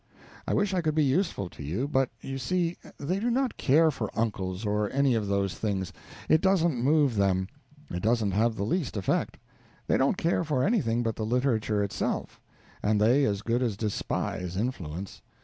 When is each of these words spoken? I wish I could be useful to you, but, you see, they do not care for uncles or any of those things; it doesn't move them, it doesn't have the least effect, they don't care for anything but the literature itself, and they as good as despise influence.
I 0.47 0.55
wish 0.55 0.73
I 0.73 0.81
could 0.81 0.95
be 0.95 1.03
useful 1.03 1.47
to 1.49 1.61
you, 1.61 1.87
but, 1.87 2.09
you 2.21 2.39
see, 2.39 2.75
they 2.97 3.19
do 3.19 3.29
not 3.29 3.55
care 3.57 3.91
for 3.91 4.09
uncles 4.17 4.65
or 4.65 4.89
any 4.89 5.13
of 5.13 5.27
those 5.27 5.53
things; 5.59 5.93
it 6.27 6.41
doesn't 6.41 6.83
move 6.83 7.15
them, 7.17 7.47
it 7.91 8.01
doesn't 8.01 8.31
have 8.31 8.55
the 8.55 8.63
least 8.65 8.97
effect, 8.97 9.37
they 9.85 9.97
don't 9.99 10.17
care 10.17 10.43
for 10.43 10.63
anything 10.63 11.03
but 11.03 11.17
the 11.17 11.23
literature 11.23 11.83
itself, 11.83 12.41
and 12.81 12.99
they 12.99 13.25
as 13.25 13.43
good 13.43 13.61
as 13.61 13.77
despise 13.77 14.57
influence. 14.57 15.21